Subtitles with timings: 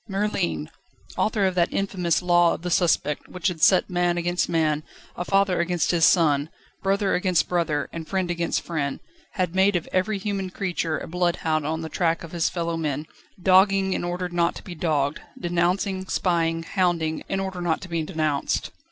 [0.09, 0.67] Merlin!
[1.15, 4.81] Author of that infamous Law of the Suspect which had set man against man,
[5.15, 6.49] a father against his son,
[6.81, 8.99] brother against brother, and friend against friend,
[9.33, 13.05] had made of every human creature a bloodhound on the track of his fellowmen,
[13.39, 18.01] dogging in order not to be dogged, denouncing, spying, hounding, in order not to be
[18.01, 18.71] denounced.